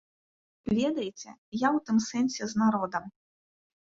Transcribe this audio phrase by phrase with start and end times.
[0.77, 1.29] Ведаеце,
[1.67, 3.05] я ў тым сэнсе з народам.